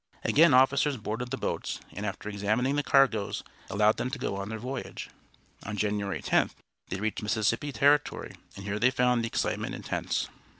[0.23, 4.49] Again officers boarded the boats, and after examining the cargoes allowed them to go on
[4.49, 5.11] their voyage.
[5.61, 6.55] On January 10th
[6.89, 10.27] they reached Mississippi Territory, and here they found the excitement intense.